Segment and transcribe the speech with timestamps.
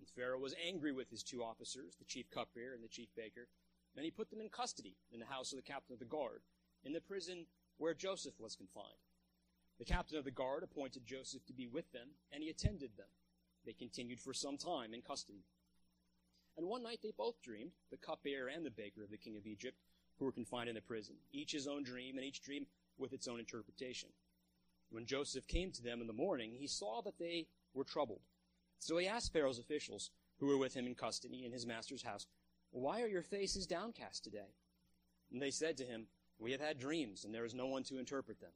[0.00, 3.48] And Pharaoh was angry with his two officers, the chief cupbearer and the chief baker,
[3.94, 6.40] and he put them in custody in the house of the captain of the guard,
[6.84, 7.44] in the prison
[7.76, 9.04] where Joseph was confined.
[9.78, 13.08] The captain of the guard appointed Joseph to be with them, and he attended them.
[13.66, 15.44] They continued for some time in custody.
[16.56, 19.46] And one night they both dreamed, the cupbearer and the baker of the king of
[19.46, 19.76] Egypt,
[20.18, 22.66] who were confined in the prison, each his own dream, and each dream
[22.98, 24.08] with its own interpretation.
[24.90, 28.20] When Joseph came to them in the morning, he saw that they were troubled.
[28.80, 32.26] So he asked Pharaoh's officials, who were with him in custody in his master's house,
[32.70, 34.56] Why are your faces downcast today?
[35.30, 36.06] And they said to him,
[36.38, 38.52] We have had dreams, and there is no one to interpret them.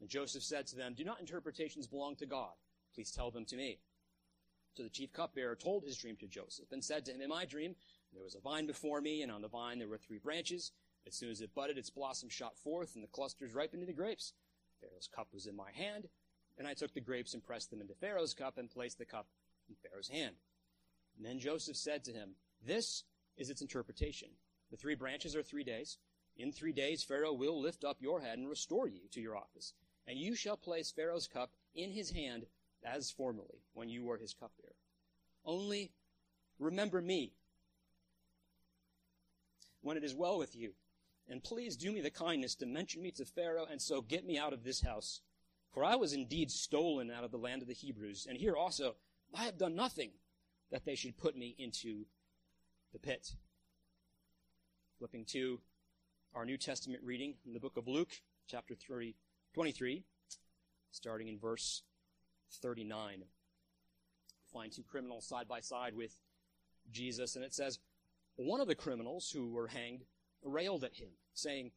[0.00, 2.52] And Joseph said to them, Do not interpretations belong to God?
[2.94, 3.80] Please tell them to me.
[4.74, 7.46] So the chief cupbearer told his dream to Joseph and said to him, In my
[7.46, 7.74] dream,
[8.12, 10.72] there was a vine before me, and on the vine there were three branches.
[11.06, 14.34] As soon as it budded, its blossom shot forth, and the clusters ripened into grapes.
[14.80, 16.08] Pharaoh's cup was in my hand,
[16.58, 19.26] and I took the grapes and pressed them into Pharaoh's cup and placed the cup
[19.68, 20.34] in Pharaoh's hand.
[21.16, 22.30] And then Joseph said to him,
[22.66, 23.04] This
[23.36, 24.28] is its interpretation.
[24.70, 25.98] The three branches are three days.
[26.36, 29.72] In three days, Pharaoh will lift up your head and restore you to your office.
[30.06, 32.46] And you shall place Pharaoh's cup in his hand
[32.84, 34.74] as formerly when you were his cupbearer.
[35.44, 35.92] Only
[36.58, 37.32] remember me
[39.80, 40.72] when it is well with you.
[41.28, 44.38] And please do me the kindness to mention me to Pharaoh and so get me
[44.38, 45.20] out of this house.
[45.72, 48.26] For I was indeed stolen out of the land of the Hebrews.
[48.28, 48.96] And here also,
[49.34, 50.10] I have done nothing
[50.70, 52.06] that they should put me into
[52.92, 53.34] the pit.
[54.98, 55.60] Flipping to
[56.34, 58.12] our New Testament reading in the book of Luke,
[58.48, 59.14] chapter 30,
[59.54, 60.04] 23,
[60.90, 61.82] starting in verse
[62.62, 63.24] 39.
[64.52, 66.14] Find two criminals side by side with
[66.90, 67.78] Jesus, and it says,
[68.36, 70.04] One of the criminals who were hanged
[70.42, 71.72] railed at him, saying,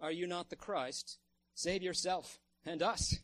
[0.00, 1.18] Are you not the Christ?
[1.54, 3.18] Save yourself and us.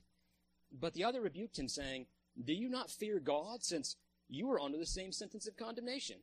[0.72, 2.06] But the other rebuked him, saying,
[2.42, 3.96] Do you not fear God, since
[4.28, 6.18] you are under the same sentence of condemnation?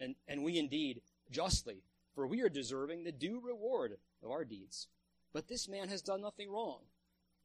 [0.00, 1.82] And, and we indeed, justly,
[2.14, 4.88] for we are deserving the due reward of our deeds.
[5.32, 6.80] But this man has done nothing wrong.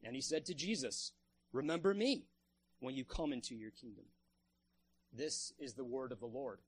[0.04, 1.12] And he said to Jesus,
[1.52, 2.24] Remember me
[2.80, 4.04] when you come into your kingdom.
[5.12, 6.60] This is the word of the Lord.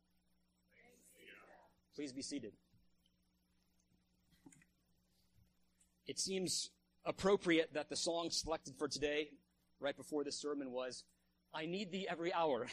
[1.94, 2.53] Please be seated.
[6.06, 6.71] It seems
[7.05, 9.28] appropriate that the song selected for today,
[9.81, 11.05] right before this sermon, was
[11.55, 12.67] I Need Thee Every Hour.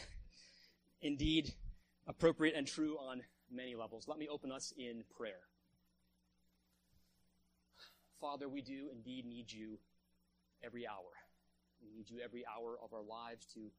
[1.01, 1.53] Indeed,
[2.07, 4.07] appropriate and true on many levels.
[4.07, 5.39] Let me open us in prayer.
[8.19, 9.77] Father, we do indeed need you
[10.63, 11.13] every hour.
[11.83, 13.69] We need you every hour of our lives to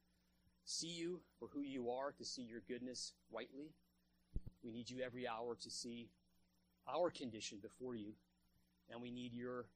[0.65, 3.72] see you for who you are, to see your goodness rightly.
[4.62, 6.10] We need you every hour to see
[6.89, 8.12] our condition before you,
[8.91, 9.66] and we need your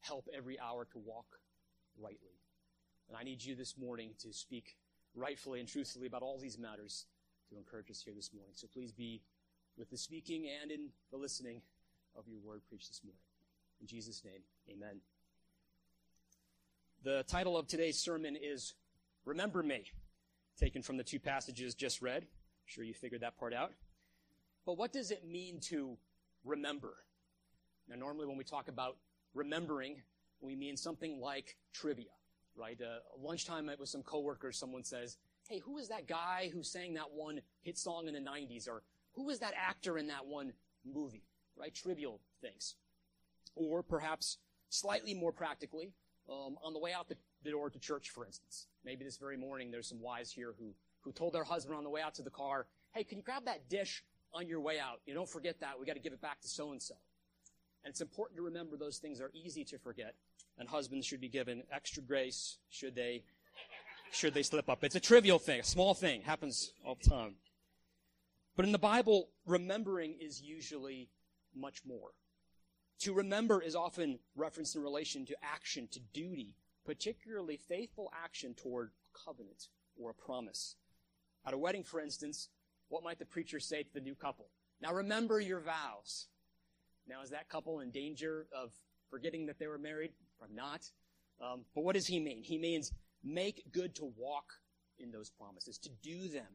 [0.00, 1.26] help every hour to walk
[1.96, 2.39] rightly.
[3.10, 4.76] And I need you this morning to speak
[5.16, 7.06] rightfully and truthfully about all these matters
[7.50, 8.52] to encourage us here this morning.
[8.54, 9.20] So please be
[9.76, 11.60] with the speaking and in the listening
[12.16, 13.18] of your word preached this morning.
[13.80, 15.00] In Jesus' name, amen.
[17.02, 18.74] The title of today's sermon is
[19.24, 19.84] Remember Me,
[20.56, 22.22] taken from the two passages just read.
[22.22, 23.72] I'm sure you figured that part out.
[24.64, 25.96] But what does it mean to
[26.44, 26.94] remember?
[27.88, 28.98] Now, normally when we talk about
[29.34, 29.96] remembering,
[30.40, 32.10] we mean something like trivia,
[32.56, 32.80] right?
[32.80, 35.16] Uh, lunchtime with some coworkers, someone says,
[35.48, 38.68] hey, who was that guy who sang that one hit song in the 90s?
[38.68, 38.82] Or
[39.14, 40.52] who was that actor in that one
[40.84, 41.24] movie,
[41.56, 41.74] right?
[41.74, 42.76] Trivial things.
[43.54, 44.38] Or perhaps
[44.68, 45.92] slightly more practically,
[46.30, 48.68] um, on the way out the, the door to church, for instance.
[48.84, 51.90] Maybe this very morning there's some wives here who, who told their husband on the
[51.90, 55.00] way out to the car, hey, can you grab that dish on your way out?
[55.06, 55.78] You don't forget that.
[55.78, 56.94] We got to give it back to so and so.
[57.84, 60.14] And it's important to remember those things are easy to forget,
[60.60, 63.24] and husbands should be given extra grace should they
[64.12, 64.84] should they slip up.
[64.84, 67.36] It's a trivial thing, a small thing, happens all the time.
[68.56, 71.08] But in the Bible, remembering is usually
[71.54, 72.10] much more.
[73.00, 76.54] To remember is often referenced in relation to action, to duty,
[76.84, 78.90] particularly faithful action toward
[79.24, 80.74] covenant or a promise.
[81.46, 82.48] At a wedding, for instance,
[82.88, 84.48] what might the preacher say to the new couple?
[84.82, 86.26] Now remember your vows.
[87.08, 88.72] Now, is that couple in danger of
[89.08, 90.12] forgetting that they were married?
[90.40, 90.90] Or not.
[91.40, 92.42] Um, but what does he mean?
[92.42, 92.92] He means
[93.22, 94.52] make good to walk
[94.98, 96.46] in those promises, to do them,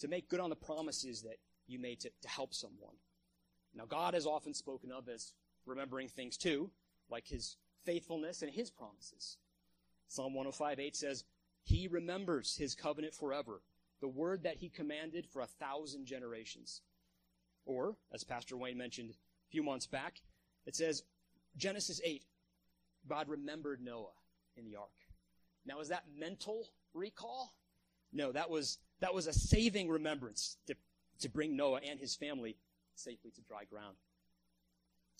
[0.00, 2.96] to make good on the promises that you made to, to help someone.
[3.74, 5.32] Now, God is often spoken of as
[5.66, 6.70] remembering things too,
[7.10, 9.36] like his faithfulness and his promises.
[10.08, 11.24] Psalm 105 8 says,
[11.62, 13.62] He remembers his covenant forever,
[14.00, 16.82] the word that he commanded for a thousand generations.
[17.64, 20.20] Or, as Pastor Wayne mentioned a few months back,
[20.66, 21.04] it says,
[21.56, 22.24] Genesis 8,
[23.08, 24.12] God remembered Noah
[24.56, 24.90] in the ark.
[25.66, 27.54] Now, is that mental recall?
[28.12, 30.74] No, that was That was a saving remembrance to,
[31.20, 32.56] to bring Noah and his family
[32.94, 33.96] safely to dry ground.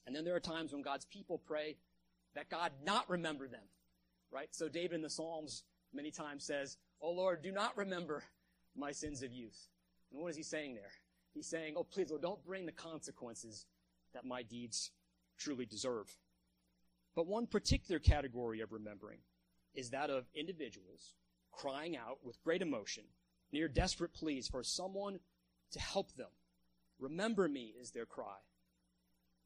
[0.06, 1.76] And then there are times when God's people pray
[2.34, 3.64] that God not remember them,
[4.30, 4.48] right?
[4.54, 8.24] So David in the Psalms many times says, Oh Lord, do not remember
[8.76, 9.68] my sins of youth.
[10.12, 10.92] And what is he saying there?
[11.34, 13.66] He's saying, Oh, please, Lord, don't bring the consequences
[14.12, 14.90] that my deeds
[15.38, 16.14] truly deserve.
[17.14, 19.18] But one particular category of remembering
[19.74, 21.14] is that of individuals
[21.52, 23.04] crying out with great emotion,
[23.52, 25.20] near desperate pleas for someone
[25.72, 26.30] to help them.
[26.98, 28.38] Remember me is their cry.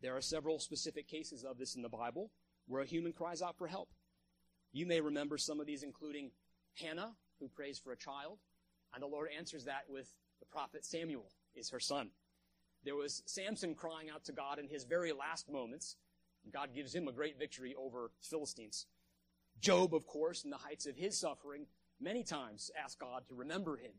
[0.02, 2.30] There are several specific cases of this in the Bible
[2.66, 3.88] where a human cries out for help.
[4.72, 6.30] You may remember some of these, including
[6.74, 8.38] Hannah, who prays for a child,
[8.92, 12.10] and the Lord answers that with the prophet Samuel is her son.
[12.84, 15.96] There was Samson crying out to God in his very last moments.
[16.52, 18.86] God gives him a great victory over the Philistines.
[19.60, 21.66] Job, of course, in the heights of his suffering,
[22.00, 23.92] many times asked God to remember him,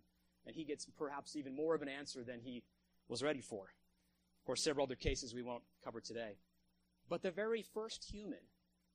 [0.46, 2.64] and he gets perhaps even more of an answer than he
[3.08, 3.64] was ready for.
[3.64, 6.38] Of course, several other cases we won't cover today.
[7.10, 8.40] But the very first human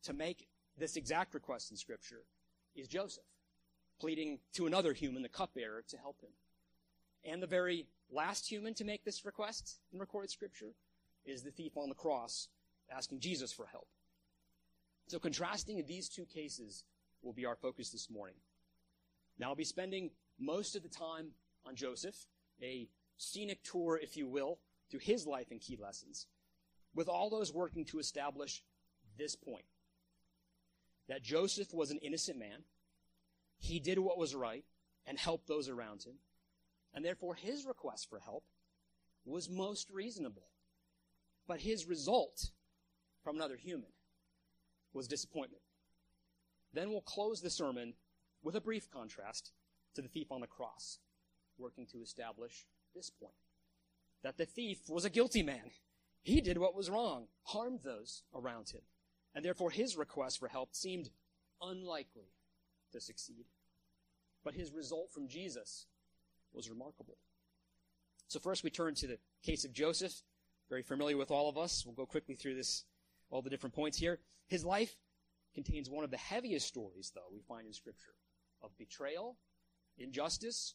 [0.04, 2.24] to make this exact request in Scripture
[2.74, 3.24] is Joseph,
[4.00, 6.30] pleading to another human, the cupbearer, to help him.
[7.24, 10.74] And the very last human to make this request in recorded Scripture
[11.24, 12.48] is the thief on the cross
[12.90, 13.88] asking Jesus for help.
[15.08, 16.84] So contrasting these two cases
[17.22, 18.36] will be our focus this morning.
[19.38, 21.28] Now I'll be spending most of the time
[21.66, 22.16] on Joseph,
[22.62, 22.88] a
[23.18, 24.58] scenic tour, if you will,
[24.90, 26.26] through his life and key lessons,
[26.94, 28.62] with all those working to establish
[29.18, 29.64] this point
[31.08, 32.62] that Joseph was an innocent man.
[33.58, 34.64] He did what was right
[35.06, 36.14] and helped those around him.
[36.94, 38.44] And therefore, his request for help
[39.24, 40.48] was most reasonable.
[41.48, 42.50] But his result
[43.22, 43.90] from another human
[44.92, 45.62] was disappointment.
[46.72, 47.94] Then we'll close the sermon
[48.42, 49.52] with a brief contrast
[49.94, 50.98] to the thief on the cross,
[51.58, 53.34] working to establish this point
[54.22, 55.70] that the thief was a guilty man.
[56.22, 58.82] He did what was wrong, harmed those around him,
[59.34, 61.08] and therefore his request for help seemed
[61.62, 62.28] unlikely
[62.92, 63.46] to succeed.
[64.44, 65.86] But his result from Jesus
[66.52, 67.16] was remarkable.
[68.28, 70.12] So first we turn to the case of Joseph,
[70.68, 71.84] very familiar with all of us.
[71.84, 72.84] We'll go quickly through this,
[73.30, 74.18] all the different points here.
[74.46, 74.96] His life
[75.54, 78.14] contains one of the heaviest stories, though, we find in Scripture
[78.62, 79.36] of betrayal,
[79.98, 80.74] injustice,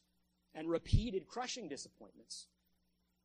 [0.54, 2.48] and repeated crushing disappointments.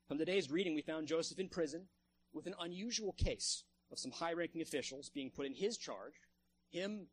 [0.09, 1.87] From today's reading, we found Joseph in prison
[2.33, 6.15] with an unusual case of some high ranking officials being put in his charge,
[6.71, 7.07] him,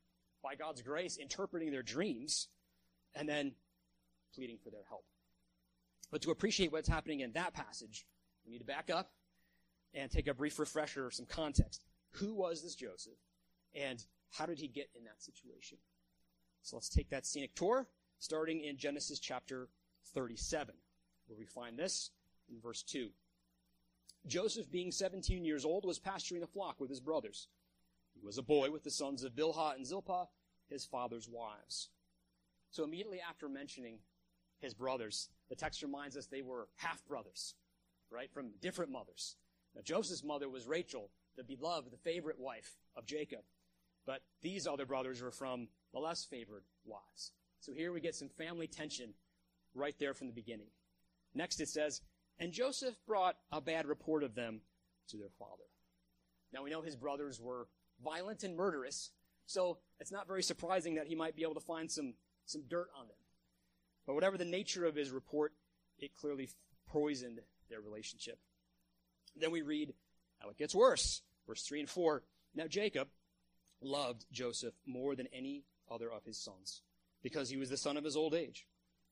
[0.44, 2.48] by God's grace, interpreting their dreams,
[3.16, 3.54] and then
[4.34, 5.06] pleading for their help.
[6.12, 8.06] But to appreciate what's happening in that passage,
[8.46, 9.12] we need to back up
[9.94, 11.84] and take a brief refresher, of some context.
[12.12, 13.18] Who was this Joseph?
[13.76, 15.78] And how did he get in that situation?
[16.62, 17.88] So let's take that scenic tour,
[18.20, 19.70] starting in Genesis chapter
[20.14, 20.76] 37,
[21.28, 22.12] where we find this
[22.50, 23.10] in verse 2.
[24.26, 27.48] Joseph, being 17 years old, was pasturing a flock with his brothers.
[28.14, 30.28] He was a boy with the sons of Bilhah and Zilpah,
[30.70, 31.90] his father's wives.
[32.72, 34.00] So immediately after mentioning
[34.60, 37.56] his brothers, the text reminds us they were half brothers,
[38.10, 38.32] right?
[38.32, 39.36] From different mothers.
[39.78, 43.42] Now, Joseph's mother was Rachel, the beloved, the favorite wife of Jacob.
[44.08, 47.32] But these other brothers were from the less favored wives.
[47.60, 49.14] So here we get some family tension
[49.76, 50.70] right there from the beginning.
[51.36, 52.02] Next it says,
[52.40, 54.62] And Joseph brought a bad report of them
[55.10, 55.70] to their father.
[56.52, 57.68] Now we know his brothers were
[58.04, 59.12] violent and murderous,
[59.46, 62.16] so it's not very surprising that he might be able to find some,
[62.48, 63.18] some dirt on them.
[64.08, 65.54] But whatever the nature of his report,
[66.00, 66.50] it clearly
[66.88, 68.40] poisoned their relationship.
[69.40, 69.94] Then we read
[70.40, 71.22] how it gets worse.
[71.48, 72.24] Verse 3 and 4.
[72.56, 73.08] Now Jacob
[73.82, 76.82] loved Joseph more than any other of his sons,
[77.22, 78.68] because he was the son of his old age.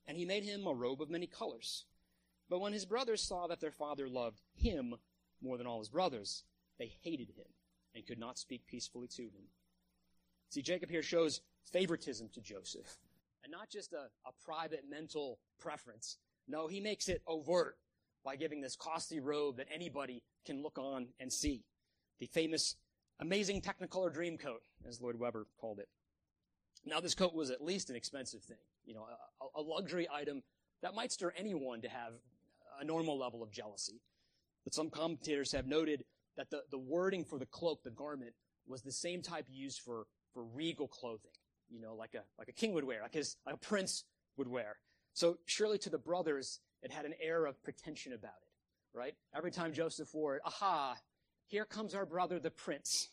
[0.08, 1.86] And he made him a robe of many colors.
[2.50, 4.96] But when his brothers saw that their father loved him
[5.42, 6.44] more than all his brothers,
[6.78, 7.46] they hated him
[7.96, 9.50] and could not speak peacefully to him.
[10.50, 11.42] See, Jacob here shows
[11.72, 12.98] favoritism to Joseph,
[13.44, 16.18] and not just a, a private mental preference.
[16.48, 17.78] No, he makes it overt
[18.26, 21.64] by giving this costly robe that anybody can look on and see.
[22.20, 22.76] The famous
[23.22, 25.88] amazing Technicolor dream coat, as Lloyd Webber called it.
[26.86, 29.06] Now, this coat was at least an expensive thing, you know,
[29.42, 30.44] a, a luxury item
[30.82, 32.14] that might stir anyone to have
[32.82, 34.02] a normal level of jealousy.
[34.64, 36.04] But some commentators have noted
[36.38, 38.34] that the, the wording for the cloak, the garment,
[38.68, 41.32] was the same type used for, for regal clothing,
[41.70, 44.04] you know, like a, like a king would wear, like, his, like a prince
[44.38, 44.78] would wear.
[45.14, 49.16] So surely to the brothers, it had an air of pretension about it, right?
[49.36, 50.96] Every time Joseph wore it, aha,
[51.48, 53.10] here comes our brother the prince.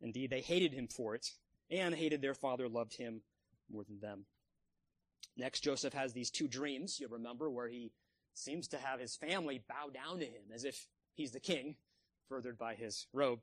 [0.00, 1.26] Indeed, they hated him for it,
[1.70, 3.22] and hated their father loved him
[3.70, 4.24] more than them.
[5.36, 7.92] Next, Joseph has these two dreams, you'll remember, where he
[8.34, 11.76] seems to have his family bow down to him as if he's the king,
[12.28, 13.40] furthered by his robe.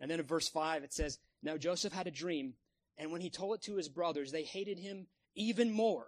[0.00, 2.54] And then in verse 5, it says, Now Joseph had a dream,
[2.98, 6.06] and when he told it to his brothers, they hated him even more.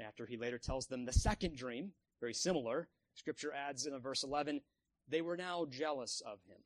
[0.00, 4.60] After he later tells them the second dream, very similar, scripture adds in verse 11,
[5.08, 6.58] they were now jealous of him.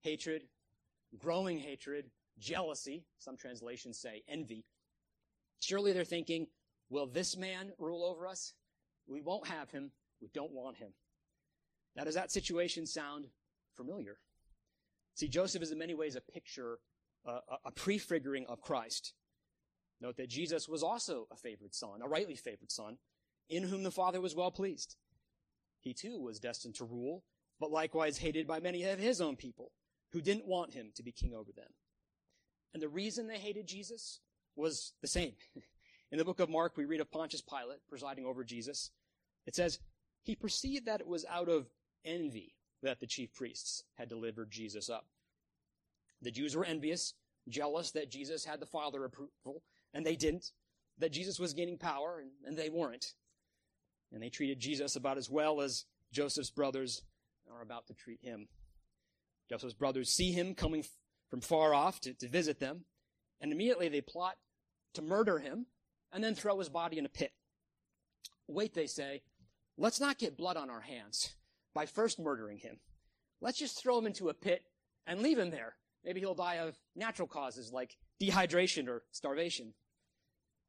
[0.00, 0.48] Hatred,
[1.18, 4.64] growing hatred, jealousy, some translations say envy.
[5.60, 6.48] Surely they're thinking,
[6.90, 8.54] will this man rule over us?
[9.06, 9.92] We won't have him.
[10.20, 10.90] We don't want him.
[11.94, 13.26] Now, does that situation sound
[13.74, 14.18] familiar?
[15.14, 16.78] See, Joseph is in many ways a picture,
[17.24, 19.14] a prefiguring of Christ.
[20.00, 22.98] Note that Jesus was also a favored son, a rightly favored son,
[23.48, 24.96] in whom the Father was well pleased.
[25.80, 27.24] He too was destined to rule,
[27.58, 29.72] but likewise hated by many of his own people
[30.12, 31.72] who didn't want him to be king over them.
[32.74, 34.20] And the reason they hated Jesus
[34.54, 35.32] was the same.
[36.12, 38.90] In the book of Mark, we read of Pontius Pilate presiding over Jesus.
[39.46, 39.78] It says,
[40.22, 41.68] he perceived that it was out of
[42.04, 45.06] envy that the chief priests had delivered Jesus up.
[46.20, 47.14] The Jews were envious,
[47.48, 49.62] jealous that Jesus had the Father approval,
[49.96, 50.52] and they didn't,
[50.98, 53.14] that Jesus was gaining power, and, and they weren't.
[54.12, 57.02] And they treated Jesus about as well as Joseph's brothers
[57.50, 58.46] are about to treat him.
[59.48, 60.84] Joseph's brothers see him coming
[61.30, 62.84] from far off to, to visit them,
[63.40, 64.34] and immediately they plot
[64.94, 65.64] to murder him
[66.12, 67.32] and then throw his body in a pit.
[68.46, 69.22] Wait, they say,
[69.78, 71.34] let's not get blood on our hands
[71.74, 72.80] by first murdering him.
[73.40, 74.62] Let's just throw him into a pit
[75.06, 75.74] and leave him there.
[76.04, 79.72] Maybe he'll die of natural causes like dehydration or starvation.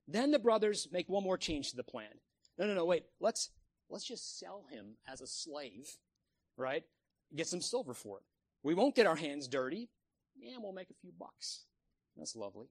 [0.07, 2.19] Then the brothers make one more change to the plan.
[2.57, 3.03] No, no, no, wait.
[3.19, 3.49] Let's,
[3.89, 5.97] let's just sell him as a slave,
[6.55, 6.83] right?
[7.35, 8.23] Get some silver for it.
[8.63, 9.89] We won't get our hands dirty,
[10.41, 11.65] and we'll make a few bucks.
[12.15, 12.67] That's lovely.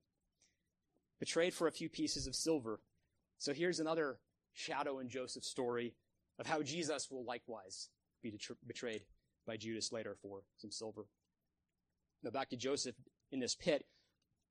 [1.21, 2.81] Betrayed for a few pieces of silver.
[3.38, 4.19] So here's another
[4.52, 5.95] shadow in Joseph's story
[6.38, 7.88] of how Jesus will likewise
[8.23, 8.33] be
[8.66, 9.02] betrayed
[9.47, 11.07] by Judas later for some silver.
[12.23, 12.97] Now back to Joseph
[13.31, 13.85] in this pit.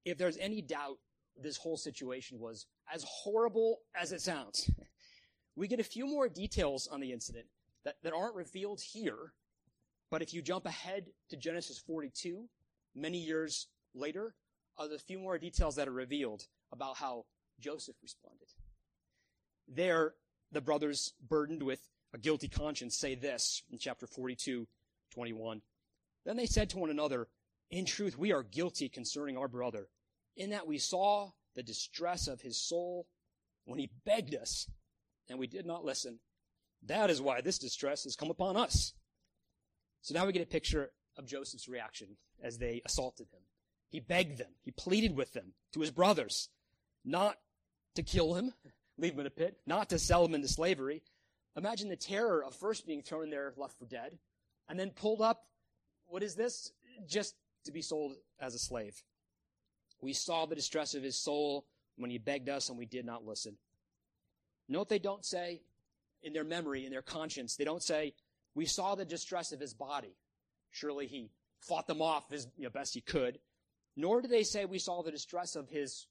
[0.05, 0.97] If there's any doubt
[1.35, 4.69] this whole situation was as horrible as it sounds,
[5.55, 7.45] we get a few more details on the incident
[7.83, 9.33] that, that aren't revealed here.
[10.11, 12.45] But if you jump ahead to Genesis 42,
[12.95, 14.35] many years later,
[14.77, 17.25] are a few more details that are revealed about how
[17.59, 18.47] Joseph responded.
[19.67, 20.13] There,
[20.51, 21.79] the brothers, burdened with
[22.13, 24.67] a guilty conscience, say this in chapter 42,
[25.13, 25.61] 21.
[26.25, 27.27] Then they said to one another,
[27.71, 29.87] In truth, we are guilty concerning our brother,
[30.35, 33.07] in that we saw the distress of his soul
[33.65, 34.69] when he begged us,
[35.29, 36.19] and we did not listen.
[36.85, 38.93] That is why this distress has come upon us.
[40.01, 43.41] So now we get a picture of Joseph's reaction as they assaulted him.
[43.89, 46.49] He begged them, he pleaded with them, to his brothers,
[47.03, 47.37] not
[47.95, 48.53] to kill him,
[48.97, 51.01] leave him in a pit, not to sell him into slavery.
[51.55, 54.19] Imagine the terror of first being thrown there, left for dead,
[54.67, 55.45] and then pulled up,
[56.07, 56.71] what is this?
[57.07, 57.35] Just
[57.65, 59.01] to be sold as a slave.
[60.01, 61.65] We saw the distress of his soul
[61.97, 63.57] when he begged us and we did not listen.
[64.67, 65.61] Note they don't say
[66.23, 68.13] in their memory, in their conscience, they don't say,
[68.55, 70.15] we saw the distress of his body.
[70.71, 73.39] Surely he fought them off as you know, best he could.
[73.95, 76.07] Nor do they say we saw the distress of his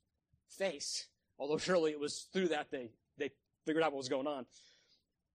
[0.48, 1.06] face,
[1.38, 3.30] although surely it was through that they, they
[3.66, 4.46] figured out what was going on.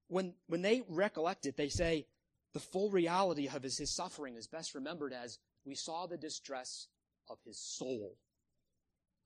[0.08, 2.08] When, when they recollect it, they say
[2.54, 6.88] the full reality of his, his suffering is best remembered as we saw the distress
[7.30, 8.16] of his soul.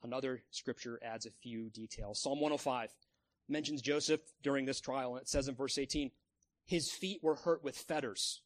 [0.03, 2.21] Another scripture adds a few details.
[2.21, 2.93] Psalm 105
[3.47, 6.11] mentions Joseph during this trial, and it says in verse 18,
[6.65, 8.41] his feet were hurt with fetters,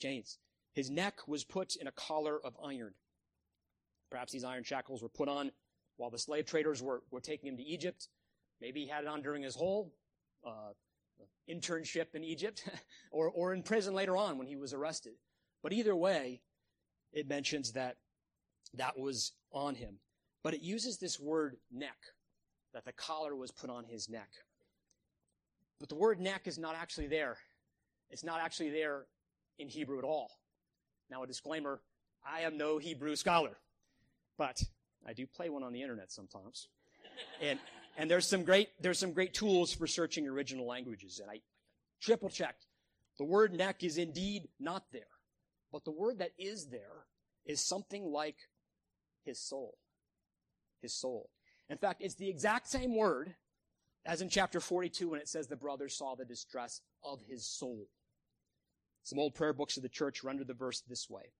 [0.00, 0.38] chains.
[0.74, 2.94] His neck was put in a collar of iron.
[4.10, 5.50] Perhaps these iron shackles were put on
[5.96, 8.08] while the slave traders were, were taking him to Egypt.
[8.60, 9.92] Maybe he had it on during his whole
[10.46, 10.72] uh,
[11.50, 12.68] internship in Egypt
[13.10, 15.14] or, or in prison later on when he was arrested.
[15.62, 16.42] But either way,
[17.12, 17.96] it mentions that
[18.74, 19.98] that was on him.
[20.42, 21.96] But it uses this word neck,
[22.72, 24.28] that the collar was put on his neck.
[25.80, 27.36] But the word neck is not actually there.
[28.10, 29.06] It's not actually there
[29.58, 30.30] in Hebrew at all.
[31.10, 31.80] Now, a disclaimer
[32.26, 33.56] I am no Hebrew scholar,
[34.36, 34.62] but
[35.06, 36.68] I do play one on the internet sometimes.
[37.40, 37.58] and,
[37.96, 41.20] and there's some great, there's some great tools for searching original languages.
[41.20, 41.40] And I
[42.00, 42.66] triple checked.
[43.18, 45.02] The word neck is indeed not there.
[45.72, 47.06] But the word that is there
[47.44, 48.36] is something like
[49.24, 49.76] his soul.
[50.82, 51.30] His soul.
[51.68, 53.34] In fact, it's the exact same word
[54.06, 57.88] as in chapter 42 when it says the brothers saw the distress of his soul.
[59.02, 61.32] Some old prayer books of the church render the verse this way.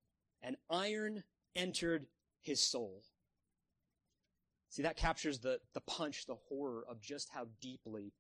[0.43, 1.25] An iron
[1.57, 2.07] entered
[2.43, 3.03] his soul.
[4.71, 8.13] See, that captures the, the punch, the horror of just how deeply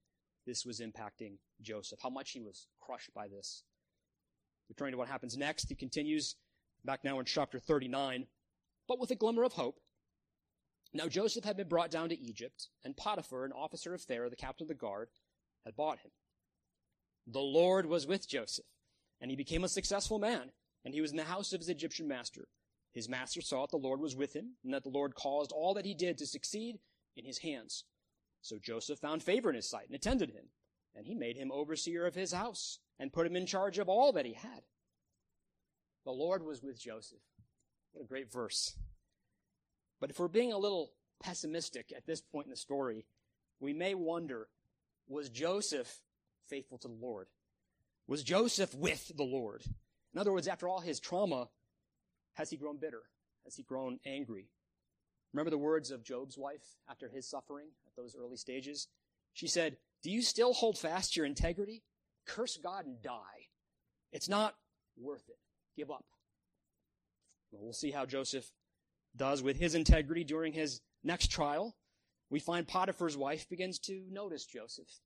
[0.46, 3.64] this was impacting Joseph, how much he was crushed by this.
[4.68, 6.36] Returning to what happens next, he continues
[6.84, 8.26] back now in chapter 39,
[8.86, 9.78] but with a glimmer of hope.
[10.92, 14.36] Now Joseph had been brought down to Egypt, and Potiphar, an officer of Pharaoh, the
[14.36, 15.08] captain of the guard,
[15.64, 16.10] had bought him.
[17.26, 18.64] The Lord was with Joseph,
[19.20, 20.52] and he became a successful man,
[20.84, 22.48] and he was in the house of his Egyptian master.
[22.94, 25.74] His master saw that the Lord was with him, and that the Lord caused all
[25.74, 26.78] that he did to succeed
[27.16, 27.84] in his hands.
[28.40, 30.46] So Joseph found favor in his sight and attended him,
[30.94, 34.12] and he made him overseer of his house, and put him in charge of all
[34.12, 34.62] that he had.
[36.04, 37.18] The Lord was with Joseph.
[37.92, 38.74] What a great verse.
[40.00, 43.04] But if we're being a little pessimistic at this point in the story,
[43.60, 44.48] we may wonder
[45.08, 46.02] was Joseph
[46.46, 47.28] faithful to the Lord?
[48.06, 49.62] Was Joseph with the Lord?
[50.14, 51.48] In other words, after all his trauma,
[52.34, 53.02] has he grown bitter?
[53.44, 54.48] Has he grown angry?
[55.32, 58.88] Remember the words of Job's wife after his suffering at those early stages?
[59.32, 61.82] She said, Do you still hold fast your integrity?
[62.26, 63.48] Curse God and die.
[64.12, 64.54] It's not
[64.96, 65.38] worth it.
[65.76, 66.04] Give up.
[67.50, 68.50] Well, we'll see how Joseph
[69.16, 71.76] does with his integrity during his next trial.
[72.30, 75.00] We find Potiphar's wife begins to notice Joseph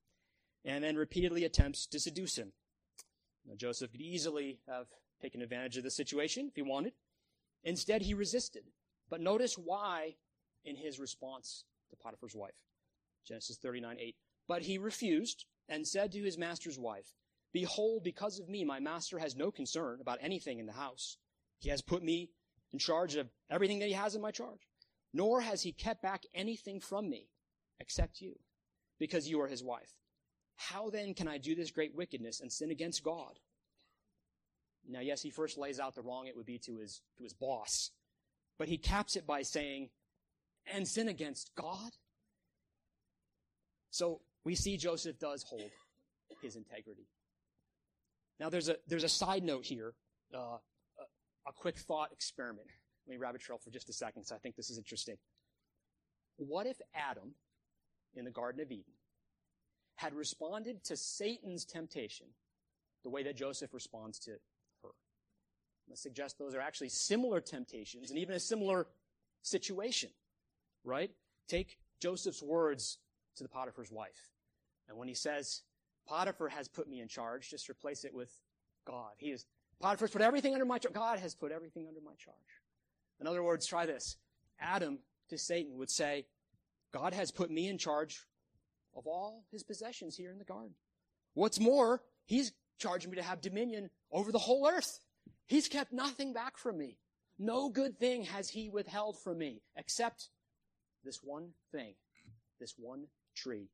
[0.65, 2.53] and then repeatedly attempts to seduce him.
[3.47, 4.87] Now, Joseph could easily have
[5.21, 6.93] taken advantage of the situation if he wanted.
[7.65, 8.65] Instead, he resisted.
[9.09, 10.17] But notice why
[10.65, 12.55] in his response to Potiphar's wife.
[13.27, 14.17] Genesis 39 8.
[14.49, 17.15] But he refused and said to his master's wife,
[17.53, 21.19] Behold, because of me, my master has no concern about anything in the house.
[21.59, 22.31] He has put me
[22.73, 24.67] in charge of everything that he has in my charge.
[25.13, 27.29] Nor has he kept back anything from me
[27.81, 28.39] except you,
[28.99, 29.93] because you are his wife.
[30.57, 33.39] How then can I do this great wickedness and sin against God?
[34.89, 37.35] Now, yes, he first lays out the wrong it would be to his, to his
[37.35, 37.91] boss,
[38.59, 39.91] but he caps it by saying,
[40.73, 41.91] and sin against God?
[43.91, 45.71] So we see Joseph does hold
[46.41, 47.09] his integrity.
[48.41, 49.95] Now, there's a, there's a side note here,
[50.35, 50.59] uh,
[51.47, 52.69] a, quick thought experiment.
[53.07, 55.17] Let me rabbit trail for just a second because I think this is interesting.
[56.37, 57.35] What if Adam
[58.15, 58.93] in the Garden of Eden
[59.97, 62.27] had responded to Satan's temptation
[63.05, 64.33] the way that Joseph responds to
[64.83, 64.89] her.
[65.91, 68.87] I suggest those are actually similar temptations and even a similar
[69.43, 70.11] situation,
[70.85, 71.11] right?
[71.49, 72.99] Take Joseph's words
[73.37, 74.31] to the Potiphar's wife.
[74.89, 75.63] And when he says,
[76.07, 78.31] Potiphar has put me in charge, just replace it with
[78.87, 79.13] God.
[79.19, 79.45] He is,
[79.83, 80.95] Potiphar's put everything under my charge.
[80.95, 82.37] God has put everything under my charge.
[83.21, 84.17] In other words, try this.
[84.61, 86.25] Adam to Satan would say,
[86.93, 88.21] God has put me in charge
[88.97, 90.75] of all his possessions here in the garden.
[91.35, 95.01] What's more, he's charged me to have dominion over the whole earth.
[95.47, 96.99] He's kept nothing back from me.
[97.39, 100.29] No good thing has he withheld from me except
[101.05, 101.95] this one thing,
[102.61, 103.69] this one tree.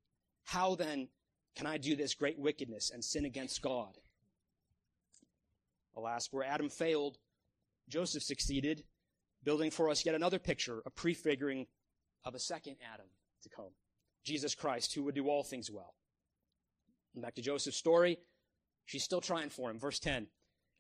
[0.45, 1.09] How then
[1.55, 3.99] can I do this great wickedness and sin against God?
[5.99, 7.19] Alas, where Adam failed,
[7.89, 8.85] Joseph succeeded,
[9.45, 11.67] building for us yet another picture, a prefiguring
[12.25, 13.07] of a second Adam
[13.43, 13.73] to come.
[14.25, 15.95] Jesus Christ, who would do all things well.
[17.15, 18.19] And back to Joseph's story.
[18.87, 19.79] She's still trying for him.
[19.79, 20.27] Verse 10.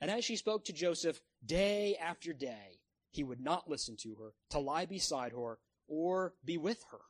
[0.00, 4.32] And as she spoke to Joseph day after day, he would not listen to her,
[4.50, 7.00] to lie beside her, or be with her.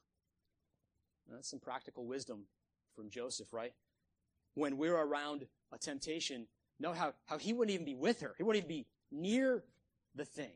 [1.31, 2.47] That's some practical wisdom
[2.94, 3.73] from Joseph, right?
[4.55, 6.47] When we're around a temptation,
[6.81, 8.35] know how, how he wouldn't even be with her.
[8.37, 9.64] He wouldn't even be near
[10.14, 10.53] the thing.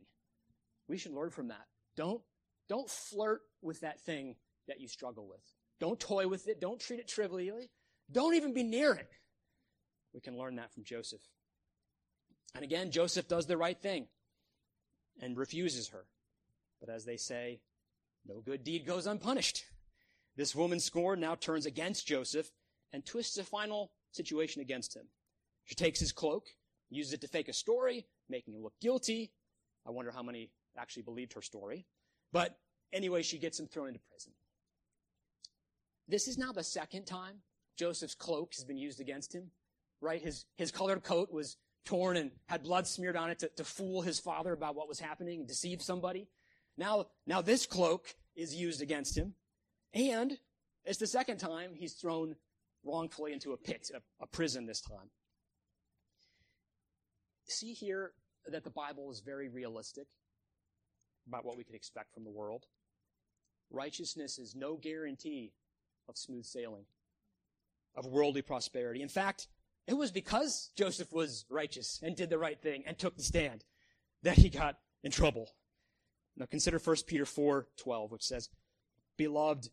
[0.88, 1.66] We should learn from that.
[1.96, 2.20] Don't,
[2.68, 4.36] don't flirt with that thing
[4.68, 5.42] that you struggle with.
[5.80, 6.60] Don't toy with it.
[6.60, 7.70] Don't treat it trivially.
[8.10, 9.08] Don't even be near it.
[10.14, 11.22] We can learn that from Joseph.
[12.54, 14.06] And again, Joseph does the right thing
[15.20, 16.04] and refuses her.
[16.80, 17.60] But as they say,
[18.26, 19.64] no good deed goes unpunished.
[20.36, 22.50] This woman's scorn now turns against Joseph
[22.92, 25.06] and twists the final situation against him.
[25.64, 26.46] She takes his cloak,
[26.90, 29.32] uses it to fake a story, making him look guilty.
[29.86, 31.86] I wonder how many actually believed her story.
[32.32, 32.58] But
[32.92, 34.32] anyway, she gets him thrown into prison.
[36.08, 37.36] This is now the second time
[37.78, 39.50] Joseph's cloak has been used against him,
[40.00, 40.22] right?
[40.22, 44.02] His, his colored coat was torn and had blood smeared on it to, to fool
[44.02, 46.28] his father about what was happening and deceive somebody.
[46.76, 49.34] Now, now this cloak is used against him.
[49.94, 50.38] And
[50.84, 52.36] it's the second time he's thrown
[52.84, 55.10] wrongfully into a pit, a, a prison this time.
[57.46, 58.12] See here
[58.46, 60.06] that the Bible is very realistic
[61.26, 62.66] about what we could expect from the world.
[63.70, 65.52] Righteousness is no guarantee
[66.08, 66.84] of smooth sailing,
[67.94, 69.02] of worldly prosperity.
[69.02, 69.48] In fact,
[69.86, 73.64] it was because Joseph was righteous and did the right thing and took the stand
[74.22, 75.48] that he got in trouble.
[76.36, 78.48] Now consider 1 Peter 4 12, which says,
[79.16, 79.68] Beloved,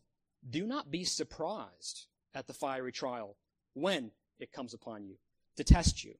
[0.48, 3.36] do not be surprised at the fiery trial
[3.74, 5.16] when it comes upon you
[5.56, 6.14] to test you,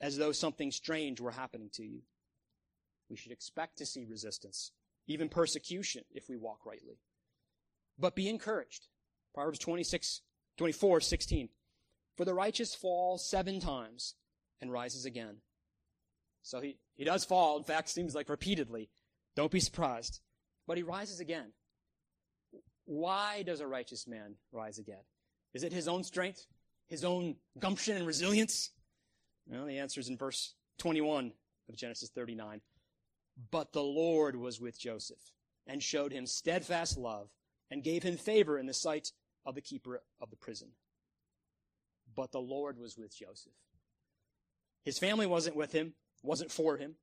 [0.00, 2.00] as though something strange were happening to you.
[3.10, 4.72] We should expect to see resistance,
[5.06, 6.98] even persecution, if we walk rightly.
[7.98, 8.88] But be encouraged.
[9.34, 10.22] Proverbs 26,
[10.56, 11.48] 24, 16.
[12.16, 14.14] For the righteous falls seven times
[14.60, 15.36] and rises again.
[16.42, 18.90] So he, he does fall, in fact, seems like repeatedly.
[19.34, 20.20] Don't be surprised.
[20.66, 21.52] But he rises again.
[22.84, 25.02] Why does a righteous man rise again?
[25.54, 26.46] Is it his own strength?
[26.88, 28.70] His own gumption and resilience?
[29.46, 31.32] Well, the answer is in verse 21
[31.68, 32.60] of Genesis 39.
[33.50, 35.32] But the Lord was with Joseph
[35.66, 37.28] and showed him steadfast love
[37.70, 39.12] and gave him favor in the sight
[39.44, 40.68] of the keeper of the prison.
[42.14, 43.52] But the Lord was with Joseph.
[44.84, 46.94] His family wasn't with him, wasn't for him,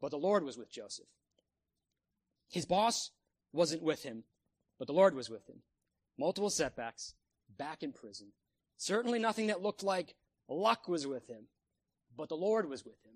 [0.00, 1.06] but the Lord was with Joseph.
[2.50, 3.10] His boss
[3.52, 4.24] wasn't with him,
[4.78, 5.62] but the Lord was with him.
[6.18, 7.14] Multiple setbacks,
[7.56, 8.32] back in prison.
[8.76, 10.14] Certainly nothing that looked like
[10.48, 11.46] luck was with him,
[12.16, 13.12] but the Lord was with him.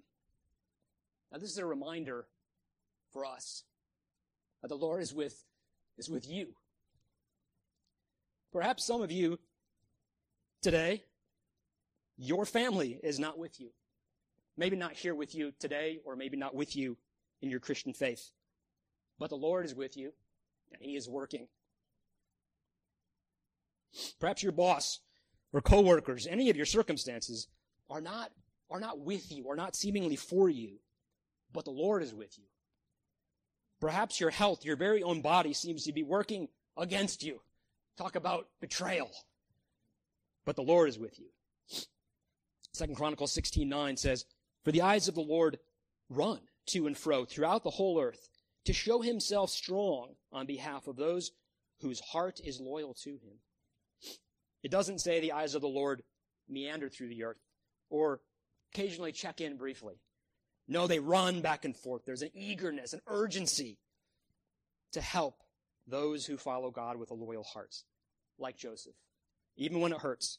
[1.32, 2.26] Now this is a reminder
[3.12, 3.64] for us
[4.62, 5.44] that the Lord is with,
[5.98, 6.54] is with you.
[8.52, 9.38] Perhaps some of you
[10.62, 11.04] today,
[12.16, 13.70] your family is not with you.
[14.56, 16.96] Maybe not here with you today, or maybe not with you
[17.42, 18.30] in your Christian faith.
[19.18, 20.12] But the Lord is with you,
[20.72, 21.48] and He is working.
[24.18, 25.00] Perhaps your boss
[25.52, 27.48] or coworkers, any of your circumstances
[27.88, 28.30] are not,
[28.70, 30.80] are not with you, are not seemingly for you,
[31.52, 32.44] but the Lord is with you.
[33.80, 37.40] Perhaps your health, your very own body seems to be working against you.
[37.96, 39.10] Talk about betrayal.
[40.44, 41.30] But the Lord is with you.
[42.72, 44.26] Second Chronicles 16:9 says,
[44.62, 45.60] "For the eyes of the Lord
[46.08, 48.28] run to and fro throughout the whole earth
[48.64, 51.32] to show himself strong on behalf of those
[51.78, 53.40] whose heart is loyal to him."
[54.62, 56.04] It doesn't say the eyes of the Lord
[56.48, 57.40] meander through the earth
[57.88, 58.20] or
[58.76, 59.94] occasionally check in briefly.
[60.68, 62.02] No, they run back and forth.
[62.04, 63.78] There's an eagerness, an urgency
[64.92, 65.36] to help
[65.86, 67.74] those who follow God with a loyal heart,
[68.38, 68.94] like Joseph.
[69.56, 70.38] Even when it hurts,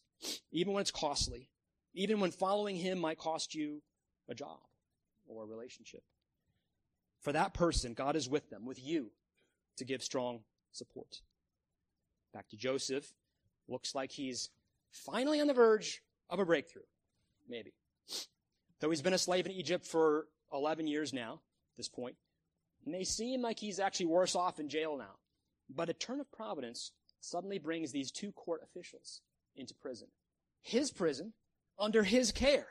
[0.51, 1.49] even when it's costly,
[1.93, 3.81] even when following him might cost you
[4.29, 4.59] a job
[5.25, 6.03] or a relationship.
[7.21, 9.11] For that person, God is with them, with you,
[9.77, 11.21] to give strong support.
[12.33, 13.13] Back to Joseph.
[13.67, 14.49] Looks like he's
[14.91, 16.83] finally on the verge of a breakthrough.
[17.49, 17.73] Maybe.
[18.79, 21.41] Though he's been a slave in Egypt for 11 years now,
[21.73, 22.15] at this point,
[22.85, 25.15] may seem like he's actually worse off in jail now.
[25.69, 29.21] But a turn of providence suddenly brings these two court officials
[29.55, 30.07] into prison.
[30.61, 31.33] His prison,
[31.79, 32.67] under his care.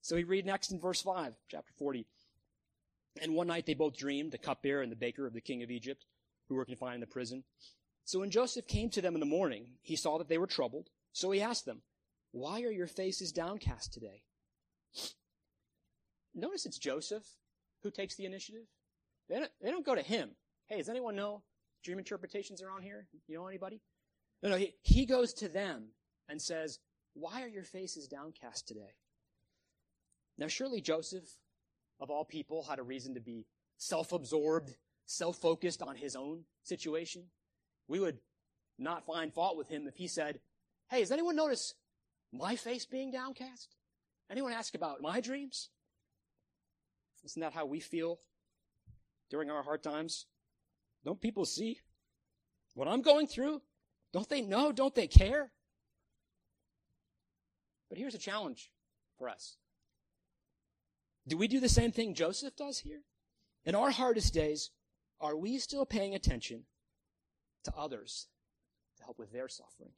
[0.00, 2.06] So we read next in verse 5, chapter 40.
[3.20, 5.70] And one night they both dreamed, the cupbearer and the baker of the king of
[5.70, 6.06] Egypt,
[6.48, 7.44] who were confined in the prison.
[8.04, 10.88] So when Joseph came to them in the morning, he saw that they were troubled.
[11.12, 11.82] So he asked them,
[12.32, 14.22] Why are your faces downcast today?
[16.34, 17.24] Notice it's Joseph
[17.82, 18.66] who takes the initiative.
[19.28, 20.30] They don't, they don't go to him.
[20.68, 21.42] Hey, does anyone know
[21.84, 23.06] dream interpretations around here?
[23.26, 23.80] You know anybody?
[24.42, 25.88] No, no, he, he goes to them
[26.28, 26.78] and says,
[27.14, 28.94] Why are your faces downcast today?
[30.38, 31.36] Now, surely Joseph,
[32.00, 36.44] of all people, had a reason to be self absorbed, self focused on his own
[36.62, 37.24] situation
[37.88, 38.18] we would
[38.78, 40.40] not find fault with him if he said,
[40.90, 41.74] Hey, has anyone noticed
[42.32, 43.76] my face being downcast?
[44.30, 45.68] Anyone ask about my dreams?
[47.24, 48.20] Isn't that how we feel
[49.30, 50.26] during our hard times?
[51.04, 51.80] Don't people see
[52.74, 53.62] what I'm going through?
[54.12, 54.72] Don't they know?
[54.72, 55.50] Don't they care?
[57.88, 58.70] But here's a challenge
[59.18, 59.56] for us.
[61.26, 63.02] Do we do the same thing Joseph does here?
[63.64, 64.70] In our hardest days,
[65.20, 66.64] are we still paying attention
[67.64, 68.26] to others
[68.98, 69.92] to help with their suffering?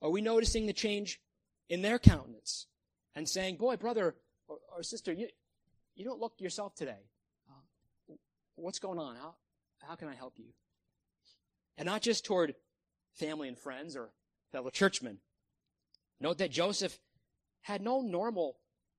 [0.00, 1.20] Are we noticing the change
[1.68, 2.66] in their countenance
[3.14, 4.14] and saying, boy, brother
[4.46, 5.28] or, or sister, you,
[5.94, 7.08] you don't look yourself today.
[7.48, 8.14] Uh,
[8.56, 9.16] what's going on?
[9.16, 9.34] How,
[9.80, 10.52] how can I help you?
[11.76, 12.54] And not just toward
[13.14, 14.10] family and friends or
[14.52, 15.18] fellow churchmen.
[16.20, 16.98] Note that Joseph
[17.62, 18.56] had no normal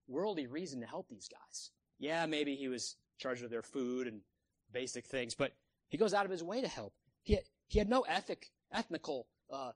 [0.07, 1.71] worldly reason to help these guys.
[1.99, 4.21] Yeah, maybe he was charged with their food and
[4.71, 5.53] basic things, but
[5.89, 6.93] he goes out of his way to help.
[7.23, 9.71] He, he had no ethic, ethnical uh, uh,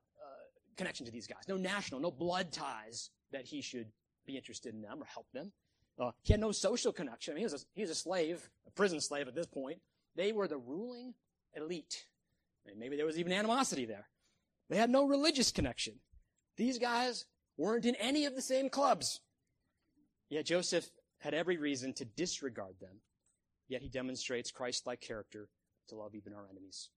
[0.78, 3.88] connection to these guys, no national, no blood ties that he should
[4.25, 5.51] be interested in them or help them.
[5.97, 7.31] Uh, he had no social connection.
[7.31, 9.79] I mean, he was, a, he was a slave, a prison slave at this point.
[10.15, 11.13] They were the ruling
[11.55, 12.05] elite.
[12.65, 14.08] I mean, maybe there was even animosity there.
[14.69, 15.95] They had no religious connection.
[16.58, 17.25] These guys
[17.58, 19.21] weren't in any of the same clubs.
[20.29, 23.01] Yet Joseph had every reason to disregard them.
[23.67, 25.47] Yet he demonstrates Christ-like character
[25.88, 26.89] to love even our enemies.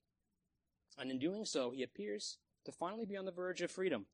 [0.99, 4.07] And in doing so, he appears to finally be on the verge of freedom.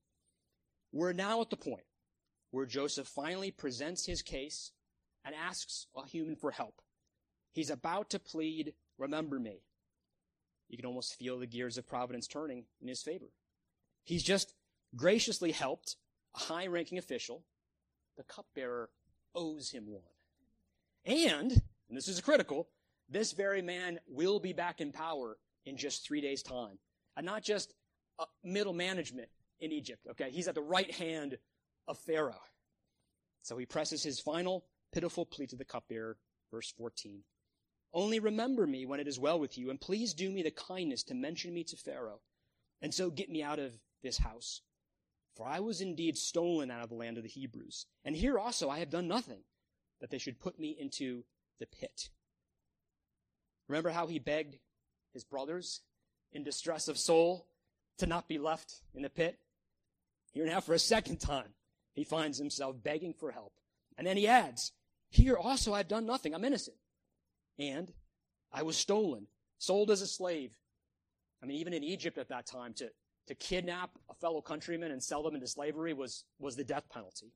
[0.93, 1.85] We're now at the point
[2.55, 4.71] where Joseph finally presents his case
[5.25, 6.81] and asks a human for help.
[7.53, 9.63] He's about to plead, Remember me.
[10.69, 13.27] You can almost feel the gears of providence turning in his favor.
[14.05, 14.55] He's just
[14.95, 15.97] graciously helped
[16.37, 17.43] a high ranking official.
[18.17, 18.89] The cupbearer
[19.35, 20.03] owes him one.
[21.05, 22.69] And, and this is critical,
[23.09, 25.37] this very man will be back in power
[25.67, 26.79] in just three days' time.
[27.17, 27.75] And not just
[28.19, 29.29] uh, middle management
[29.61, 30.31] in Egypt, okay?
[30.31, 31.37] He's at the right hand
[31.87, 32.43] of Pharaoh.
[33.43, 36.17] So he presses his final pitiful plea to the cupbearer,
[36.51, 37.25] verse 14.
[37.93, 41.03] Only remember me when it is well with you, and please do me the kindness
[41.05, 42.21] to mention me to Pharaoh,
[42.83, 44.63] and so get me out of this house.
[45.37, 48.69] For I was indeed stolen out of the land of the Hebrews, and here also
[48.69, 49.43] I have done nothing,
[50.01, 51.25] that they should put me into
[51.59, 52.11] the pit.
[53.69, 54.57] Remember how he begged
[55.13, 55.81] his brothers
[56.33, 57.47] in distress of soul
[57.99, 59.39] to not be left in the pit?
[60.33, 61.55] Here now, for a second time,
[61.95, 63.53] he finds himself begging for help.
[63.97, 64.73] And then he adds,
[65.11, 66.35] Here also I've done nothing.
[66.35, 66.77] I'm innocent.
[67.59, 67.93] And
[68.53, 69.27] I was stolen,
[69.59, 70.53] sold as a slave.
[71.43, 72.91] I mean, even in Egypt at that time, to,
[73.29, 77.33] to kidnap a fellow countryman and sell them into slavery was, was the death penalty.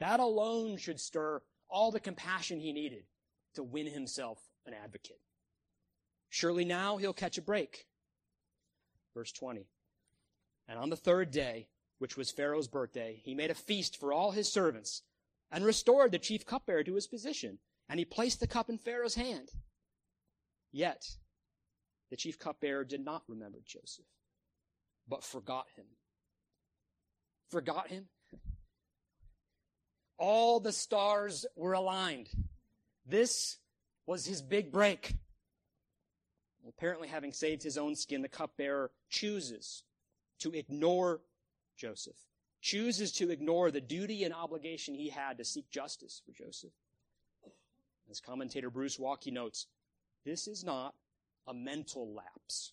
[0.00, 3.04] That alone should stir all the compassion he needed
[3.54, 5.20] to win himself an advocate.
[6.30, 7.86] Surely now he'll catch a break.
[9.14, 9.66] Verse 20.
[10.68, 14.30] And on the third day, which was Pharaoh's birthday, he made a feast for all
[14.30, 15.02] his servants
[15.50, 17.58] and restored the chief cupbearer to his position.
[17.88, 19.48] And he placed the cup in Pharaoh's hand.
[20.70, 21.02] Yet,
[22.10, 24.04] the chief cupbearer did not remember Joseph,
[25.08, 25.86] but forgot him.
[27.50, 28.08] Forgot him?
[30.18, 32.28] All the stars were aligned.
[33.06, 33.56] This
[34.06, 35.14] was his big break.
[36.68, 39.84] Apparently, having saved his own skin, the cupbearer chooses
[40.40, 41.20] to ignore
[41.78, 42.16] Joseph,
[42.60, 46.72] chooses to ignore the duty and obligation he had to seek justice for Joseph.
[48.10, 49.66] As commentator Bruce Waltke notes,
[50.24, 50.94] this is not
[51.46, 52.72] a mental lapse.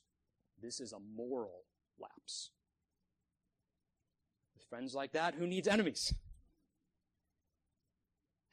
[0.62, 1.64] This is a moral
[2.00, 2.50] lapse.
[4.56, 6.14] With friends like that, who needs enemies?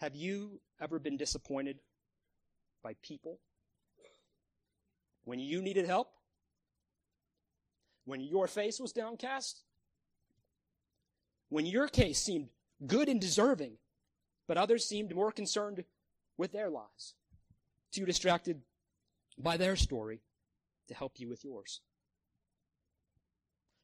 [0.01, 1.79] Have you ever been disappointed
[2.83, 3.38] by people
[5.25, 6.09] when you needed help?
[8.05, 9.62] When your face was downcast?
[11.53, 12.49] When your case seemed
[12.87, 13.77] good and deserving,
[14.49, 15.85] but others seemed more concerned
[16.38, 17.12] with their lives,
[17.93, 18.62] too distracted
[19.37, 20.23] by their story
[20.88, 21.83] to help you with yours.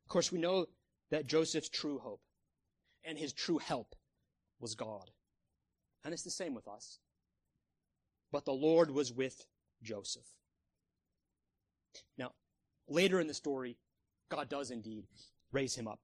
[0.06, 0.64] Of course, we know
[1.10, 2.22] that Joseph's true hope
[3.04, 3.94] and his true help
[4.58, 5.10] was God.
[6.06, 7.00] And it's the same with us.
[8.32, 9.44] But the Lord was with
[9.82, 10.24] Joseph.
[12.16, 12.32] Now,
[12.88, 13.76] later in the story,
[14.30, 15.04] God does indeed
[15.52, 16.00] raise him up.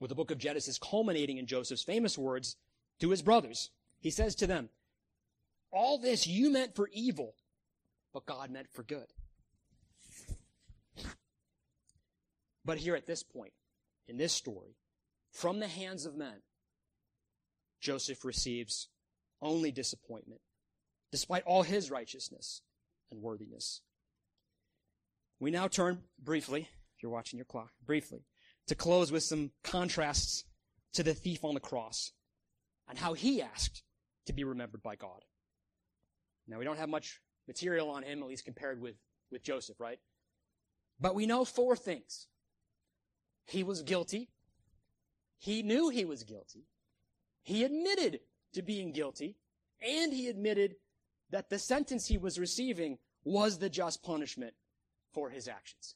[0.00, 2.56] With the book of Genesis culminating in Joseph's famous words
[3.00, 3.70] to his brothers.
[4.00, 4.68] He says to them,
[5.72, 7.34] All this you meant for evil,
[8.12, 9.06] but God meant for good.
[12.64, 13.54] But here at this point,
[14.06, 14.76] in this story,
[15.32, 16.42] from the hands of men,
[17.80, 18.88] Joseph receives
[19.40, 20.40] only disappointment,
[21.10, 22.60] despite all his righteousness
[23.10, 23.80] and worthiness.
[25.40, 28.24] We now turn briefly, if you're watching your clock, briefly,
[28.68, 30.44] to close with some contrasts
[30.94, 32.12] to the thief on the cross
[32.88, 33.82] and how he asked
[34.26, 35.24] to be remembered by God.
[36.46, 38.96] Now, we don't have much material on him, at least compared with,
[39.30, 39.98] with Joseph, right?
[41.00, 42.26] But we know four things.
[43.44, 44.30] He was guilty.
[45.38, 46.66] He knew he was guilty.
[47.42, 48.20] He admitted
[48.54, 49.36] to being guilty,
[49.80, 50.76] and he admitted
[51.30, 54.54] that the sentence he was receiving was the just punishment
[55.12, 55.94] for his actions.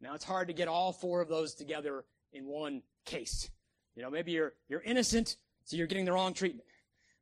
[0.00, 3.50] Now it's hard to get all four of those together in one case.
[3.94, 6.66] You know, maybe you're, you're innocent, so you're getting the wrong treatment.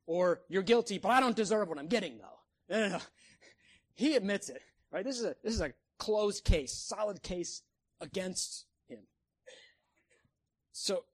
[0.05, 2.39] Or you're guilty, but I don't deserve what I'm getting though.
[2.69, 3.01] No, no, no.
[3.95, 4.61] He admits it,
[4.91, 5.03] right?
[5.03, 7.63] This is a, this is a closed case, solid case
[7.99, 8.99] against him.
[10.71, 11.05] So,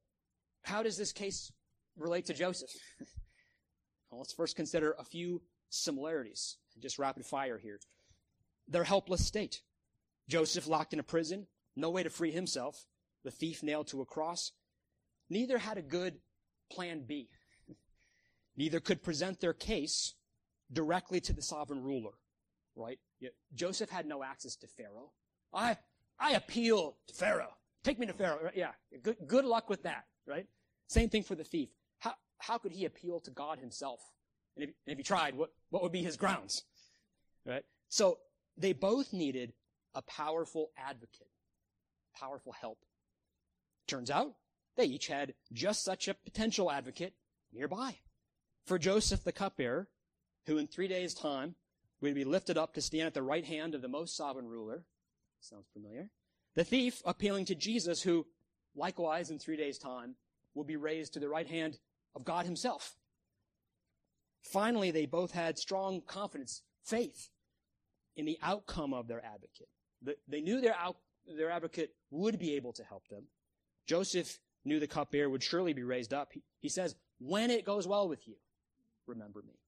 [0.64, 1.50] how does this case
[1.96, 2.72] relate to Joseph?
[4.12, 6.58] well, let's first consider a few similarities.
[6.82, 7.80] Just rapid fire here.
[8.68, 9.62] Their helpless state.
[10.28, 12.86] Joseph locked in a prison, no way to free himself,
[13.24, 14.52] the thief nailed to a cross.
[15.30, 16.20] Neither had a good
[16.72, 17.30] plan B.
[18.58, 20.16] Neither could present their case
[20.72, 22.14] directly to the sovereign ruler,
[22.76, 23.00] right?
[23.54, 25.12] Joseph had no access to Pharaoh.
[25.54, 25.78] I,
[26.20, 27.54] I appeal to Pharaoh.
[27.84, 28.50] Take me to Pharaoh.
[28.56, 30.48] Yeah, good, good luck with that, right?
[30.88, 31.70] Same thing for the thief.
[32.00, 34.00] How, how could he appeal to God himself?
[34.56, 36.64] And if, and if he tried, what, what would be his grounds?
[37.46, 37.64] Right?
[37.90, 38.20] So
[38.58, 39.54] they both needed
[39.96, 41.28] a powerful advocate
[42.14, 42.80] powerful help.
[43.88, 44.36] Turns out
[44.76, 47.14] they each had just such a potential advocate
[47.52, 47.98] nearby.
[48.66, 49.90] For Joseph the cupbearer,
[50.46, 51.56] who in three days' time
[52.02, 54.84] would be lifted up to stand at the right hand of the most sovereign ruler.
[55.40, 56.10] Sounds familiar.
[56.56, 58.26] The thief appealing to Jesus, who
[58.76, 60.16] likewise in three days' time
[60.54, 61.80] will be raised to the right hand
[62.16, 62.96] of God himself.
[64.42, 67.30] Finally, they both had strong confidence, faith
[68.16, 69.70] in the outcome of their advocate.
[70.28, 70.76] They knew their,
[71.38, 73.24] their advocate would be able to help them.
[73.88, 76.34] Joseph knew the cupbearer would surely be raised up.
[76.34, 78.36] He, he says, when it goes well with you,
[79.08, 79.60] remember me.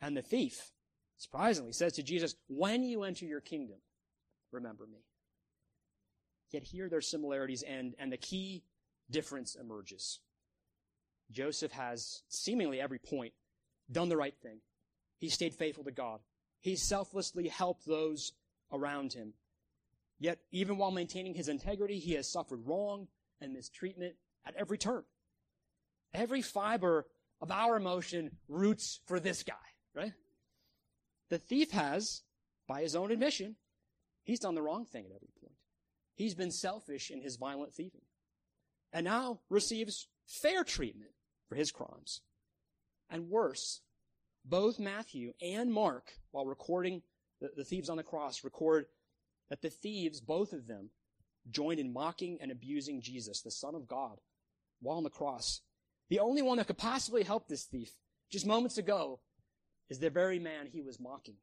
[0.00, 0.72] And the thief,
[1.16, 3.78] surprisingly, says to Jesus, when you enter your kingdom,
[4.52, 5.04] remember me.
[6.50, 8.62] Yet here their similarities end, and the key
[9.10, 10.20] difference emerges.
[11.30, 13.32] Joseph has seemingly every point
[13.90, 14.58] done the right thing.
[15.18, 16.20] He stayed faithful to God.
[16.60, 18.32] He selflessly helped those
[18.72, 19.34] around him.
[20.18, 23.08] Yet, even while maintaining his integrity, he has suffered wrong
[23.40, 24.14] and mistreatment
[24.46, 25.04] at every turn.
[26.14, 27.06] Every fiber
[27.40, 29.54] of our emotion roots for this guy,
[29.94, 30.12] right?
[31.28, 32.22] The thief has,
[32.66, 33.56] by his own admission,
[34.22, 35.56] he's done the wrong thing at every point.
[36.14, 38.00] He's been selfish in his violent thieving
[38.92, 41.10] and now receives fair treatment
[41.48, 42.22] for his crimes.
[43.10, 43.82] And worse,
[44.44, 47.02] both Matthew and Mark, while recording
[47.40, 48.86] the, the thieves on the cross, record
[49.50, 50.90] that the thieves, both of them,
[51.50, 54.18] joined in mocking and abusing Jesus, the Son of God,
[54.80, 55.60] while on the cross.
[56.08, 57.92] The only one that could possibly help this thief,
[58.30, 59.20] just moments ago,
[59.88, 61.36] is the very man he was mocking.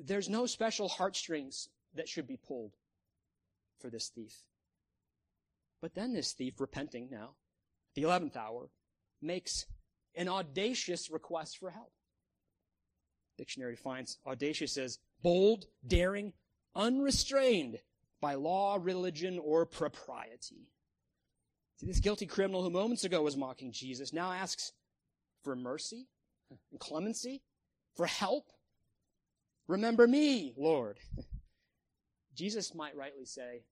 [0.00, 2.74] There's no special heartstrings that should be pulled
[3.80, 4.34] for this thief.
[5.80, 7.34] But then this thief, repenting now,
[7.90, 8.70] at the 11th hour,
[9.20, 9.66] makes
[10.14, 11.92] an audacious request for help.
[13.36, 16.32] Dictionary finds audacious as bold, daring,
[16.74, 17.78] unrestrained
[18.20, 20.68] by law, religion, or propriety.
[21.76, 24.72] See, this guilty criminal who moments ago was mocking Jesus now asks
[25.42, 26.06] for mercy
[26.50, 27.42] and clemency,
[27.96, 28.46] for help.
[29.68, 30.98] Remember me, Lord.
[32.34, 33.64] Jesus might rightly say,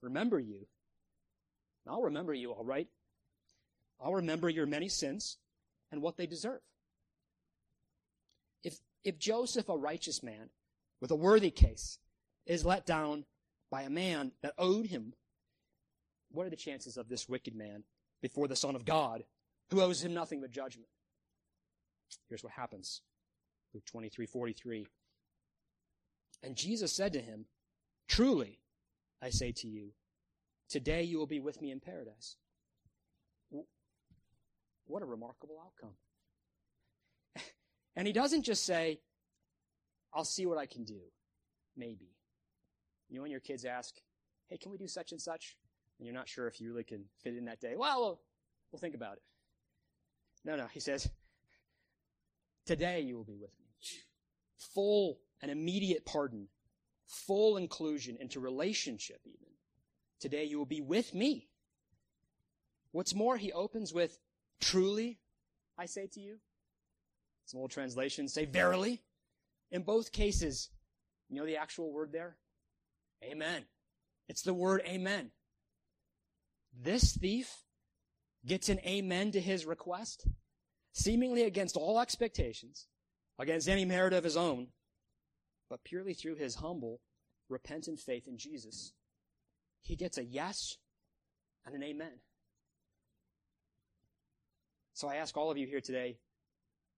[0.00, 0.66] Remember you.
[1.86, 2.88] I'll remember you, all right.
[4.00, 5.38] I'll remember your many sins
[5.90, 6.60] and what they deserve.
[8.64, 10.50] If, if Joseph, a righteous man
[11.00, 11.98] with a worthy case,
[12.46, 13.24] is let down
[13.70, 15.14] by a man that owed him,
[16.30, 17.84] what are the chances of this wicked man
[18.20, 19.24] before the Son of God
[19.70, 20.88] who owes him nothing but judgment?
[22.28, 23.02] Here's what happens.
[23.74, 24.86] Luke 23, 43.
[26.42, 27.46] And Jesus said to him,
[28.08, 28.58] Truly,
[29.22, 29.92] I say to you,
[30.68, 32.36] today you will be with me in paradise.
[34.86, 35.94] What a remarkable outcome.
[37.94, 39.00] And he doesn't just say,
[40.14, 41.00] I'll see what I can do.
[41.76, 42.11] Maybe.
[43.12, 43.94] You know, when your kids ask,
[44.48, 45.58] hey, can we do such and such?
[45.98, 47.74] And you're not sure if you really can fit in that day.
[47.76, 48.20] Well, we'll,
[48.72, 49.22] we'll think about it.
[50.46, 50.66] No, no.
[50.72, 51.10] He says,
[52.64, 53.66] today you will be with me.
[54.74, 56.48] Full and immediate pardon.
[57.06, 59.52] Full inclusion into relationship even.
[60.18, 61.50] Today you will be with me.
[62.92, 64.18] What's more, he opens with,
[64.58, 65.18] truly,
[65.76, 66.38] I say to you.
[67.44, 69.02] Some old translations say verily.
[69.70, 70.70] In both cases,
[71.28, 72.36] you know the actual word there?
[73.24, 73.64] Amen.
[74.28, 75.30] It's the word amen.
[76.78, 77.64] This thief
[78.46, 80.26] gets an amen to his request,
[80.92, 82.86] seemingly against all expectations,
[83.38, 84.68] against any merit of his own,
[85.68, 87.00] but purely through his humble,
[87.48, 88.92] repentant faith in Jesus.
[89.80, 90.78] He gets a yes
[91.66, 92.20] and an amen.
[94.94, 96.18] So I ask all of you here today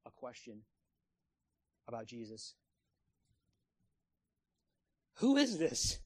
[0.06, 0.60] a question
[1.88, 2.54] about Jesus.
[5.18, 5.98] Who is this?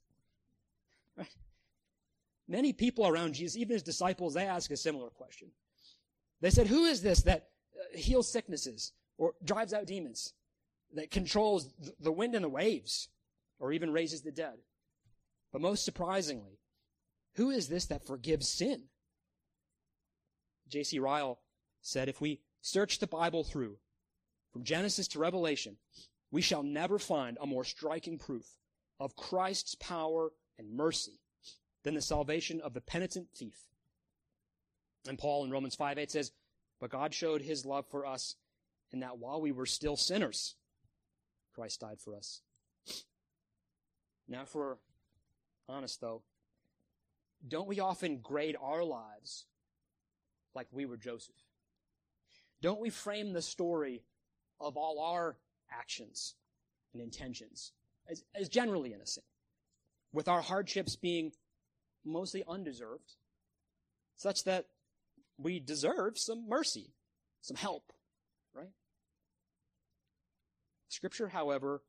[2.49, 5.49] Many people around Jesus, even his disciples, they ask a similar question.
[6.41, 10.33] They said, Who is this that uh, heals sicknesses or drives out demons,
[10.95, 11.69] that controls
[12.01, 13.09] the wind and the waves,
[13.59, 14.55] or even raises the dead?
[15.53, 16.59] But most surprisingly,
[17.35, 18.85] who is this that forgives sin?
[20.69, 20.99] J.C.
[20.99, 21.39] Ryle
[21.83, 23.77] said, If we search the Bible through,
[24.53, 25.77] from Genesis to Revelation,
[26.31, 28.47] we shall never find a more striking proof
[28.99, 31.21] of Christ's power and mercy
[31.89, 33.57] than the salvation of the penitent thief.
[35.09, 36.33] And Paul in Romans 5 8 says,
[36.79, 38.35] But God showed his love for us
[38.93, 40.55] in that while we were still sinners,
[41.55, 42.43] Christ died for us.
[44.29, 44.77] Now, if we're
[45.67, 46.21] honest though,
[47.49, 49.47] don't we often grade our lives
[50.55, 51.43] like we were Joseph?
[52.61, 54.03] Don't we frame the story
[54.61, 55.39] of all our
[55.73, 56.35] actions
[56.93, 57.73] and intentions
[58.11, 59.25] as, as generally innocent,
[60.13, 61.33] with our hardships being
[62.09, 63.17] mostly undeserved,
[64.17, 64.67] such that
[65.39, 66.93] we deserve some mercy,
[67.41, 67.93] some help,
[68.55, 68.71] right?
[70.89, 71.83] Scripture, however,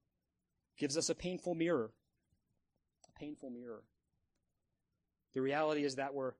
[0.77, 1.91] gives us a painful mirror.
[3.07, 3.83] A painful mirror.
[5.33, 6.33] The reality is that we're,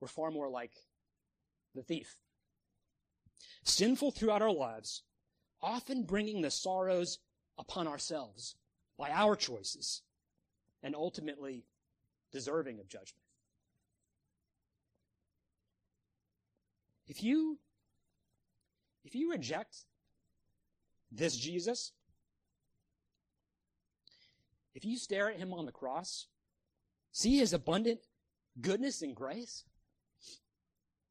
[0.00, 0.72] we're far more like
[1.74, 2.16] the thief.
[3.64, 5.02] Sinful throughout our lives,
[5.62, 7.18] often bringing the sorrows
[7.58, 8.56] upon ourselves
[8.98, 10.02] by our choices,
[10.82, 11.64] and ultimately
[12.32, 13.24] deserving of judgment.
[17.06, 17.58] If you,
[19.04, 19.84] if you reject
[21.10, 21.92] this Jesus,
[24.74, 26.28] if you stare at him on the cross,
[27.10, 28.00] see his abundant
[28.60, 29.64] goodness and grace,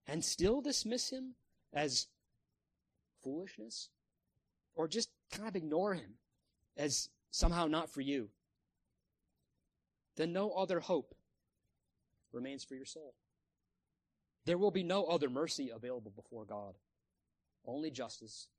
[0.08, 1.36] and still dismiss him
[1.74, 2.08] as
[3.22, 3.90] foolishness,
[4.76, 6.14] or just kind of ignore him
[6.78, 8.30] as somehow not for you,
[10.20, 11.16] then no other hope
[12.34, 13.16] remains for your soul.
[14.46, 16.74] There will be no other mercy available before God,
[17.66, 18.50] only justice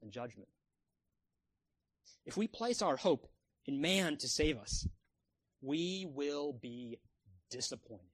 [0.00, 0.48] and judgment.
[2.24, 3.26] If we place our hope
[3.66, 4.86] in man to save us,
[5.60, 7.00] we will be
[7.50, 8.06] disappointed.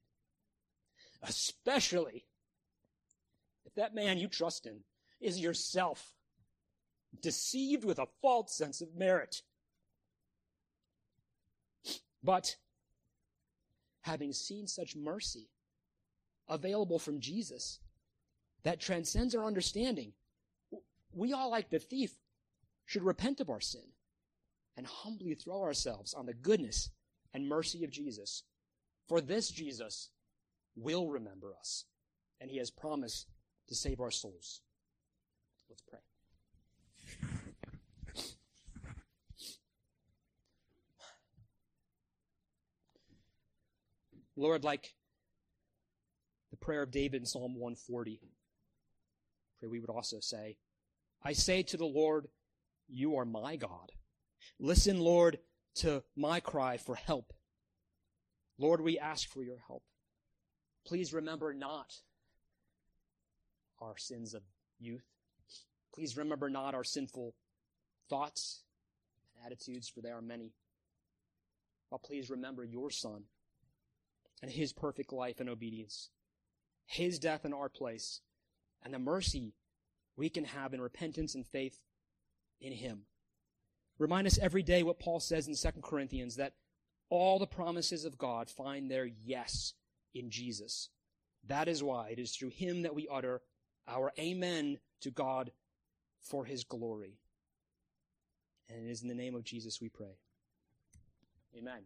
[1.22, 2.24] Especially
[3.66, 4.81] if that man you trust in
[5.20, 6.14] is yourself,
[7.20, 9.43] deceived with a false sense of merit.
[12.22, 12.57] But
[14.03, 15.49] having seen such mercy
[16.49, 17.81] available from Jesus
[18.63, 20.13] that transcends our understanding,
[21.13, 22.13] we all, like the thief,
[22.87, 23.93] should repent of our sin
[24.77, 26.91] and humbly throw ourselves on the goodness
[27.33, 28.45] and mercy of Jesus.
[29.09, 30.11] For this Jesus
[30.77, 31.85] will remember us,
[32.41, 33.27] and he has promised
[33.69, 34.61] to save our souls.
[35.69, 36.01] Let's pray.
[44.41, 44.95] Lord, like
[46.51, 48.20] the prayer of David in Psalm 140,
[49.59, 50.57] pray we would also say,
[51.22, 52.26] I say to the Lord,
[52.88, 53.93] You are my God.
[54.59, 55.38] Listen, Lord,
[55.76, 57.34] to my cry for help.
[58.59, 59.82] Lord, we ask for your help.
[60.86, 61.93] Please remember not
[63.78, 64.43] our sins of
[64.78, 65.05] youth.
[65.95, 67.34] Please remember not our sinful
[68.09, 68.62] thoughts
[69.36, 70.55] and attitudes, for they are many.
[71.91, 73.24] But please remember your Son
[74.43, 76.11] and his perfect life and obedience,
[76.86, 78.20] his death in our place,
[78.82, 79.55] and the mercy
[80.16, 81.80] we can have in repentance and faith
[82.61, 83.03] in him.
[83.99, 86.55] Remind us every day what Paul says in 2 Corinthians that
[87.11, 89.74] all the promises of God find their yes
[90.14, 90.88] in Jesus.
[91.47, 93.43] That is why it is through him that we utter
[93.88, 95.51] our amen to God
[96.20, 97.18] for his glory.
[98.68, 100.18] And it is in the name of Jesus we pray.
[101.57, 101.82] Amen.